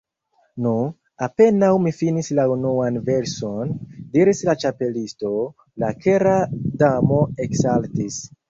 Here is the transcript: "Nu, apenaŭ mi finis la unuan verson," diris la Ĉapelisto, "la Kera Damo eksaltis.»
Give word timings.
"Nu, 0.65 0.69
apenaŭ 1.25 1.69
mi 1.83 1.93
finis 1.97 2.29
la 2.39 2.45
unuan 2.53 2.97
verson," 3.11 3.75
diris 4.17 4.43
la 4.49 4.57
Ĉapelisto, 4.65 5.33
"la 5.85 5.95
Kera 6.07 6.35
Damo 6.85 7.23
eksaltis.» 7.47 8.23